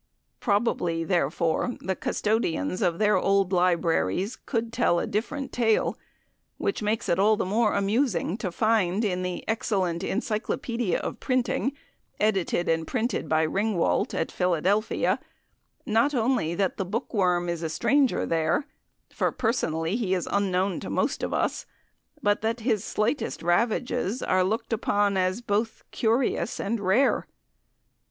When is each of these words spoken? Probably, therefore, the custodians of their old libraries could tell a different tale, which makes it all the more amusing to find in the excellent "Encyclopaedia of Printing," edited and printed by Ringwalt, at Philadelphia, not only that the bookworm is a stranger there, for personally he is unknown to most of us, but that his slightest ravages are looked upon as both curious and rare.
Probably, 0.39 1.03
therefore, 1.03 1.77
the 1.79 1.95
custodians 1.95 2.81
of 2.81 2.97
their 2.97 3.17
old 3.19 3.53
libraries 3.53 4.35
could 4.35 4.73
tell 4.73 4.97
a 4.97 5.05
different 5.05 5.51
tale, 5.51 5.95
which 6.57 6.81
makes 6.81 7.07
it 7.07 7.19
all 7.19 7.37
the 7.37 7.45
more 7.45 7.75
amusing 7.75 8.35
to 8.39 8.51
find 8.51 9.05
in 9.05 9.21
the 9.21 9.47
excellent 9.47 10.03
"Encyclopaedia 10.03 10.97
of 10.99 11.19
Printing," 11.19 11.73
edited 12.19 12.67
and 12.67 12.87
printed 12.87 13.29
by 13.29 13.45
Ringwalt, 13.45 14.15
at 14.15 14.31
Philadelphia, 14.31 15.19
not 15.85 16.15
only 16.15 16.55
that 16.55 16.77
the 16.77 16.85
bookworm 16.85 17.47
is 17.47 17.61
a 17.61 17.69
stranger 17.69 18.25
there, 18.25 18.65
for 19.11 19.31
personally 19.31 19.97
he 19.97 20.15
is 20.15 20.27
unknown 20.31 20.79
to 20.79 20.89
most 20.89 21.21
of 21.21 21.31
us, 21.31 21.67
but 22.23 22.41
that 22.41 22.61
his 22.61 22.83
slightest 22.83 23.43
ravages 23.43 24.23
are 24.23 24.43
looked 24.43 24.73
upon 24.73 25.15
as 25.15 25.41
both 25.41 25.83
curious 25.91 26.59
and 26.59 26.79
rare. 26.79 27.27